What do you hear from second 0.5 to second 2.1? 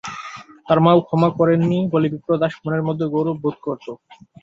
তার মাও ক্ষমা করেন নি বলে